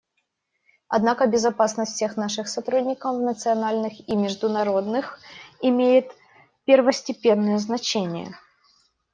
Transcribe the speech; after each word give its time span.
Однако 0.87 1.27
безопасность 1.27 1.93
всех 1.93 2.17
наших 2.17 2.47
сотрудников, 2.49 3.21
национальных 3.21 3.93
и 4.09 4.15
международных, 4.15 5.19
имеет 5.61 6.09
первостепенное 6.65 7.59
значение. 7.59 8.35